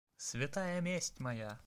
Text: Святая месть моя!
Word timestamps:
Святая 0.17 0.79
месть 0.81 1.19
моя! 1.19 1.59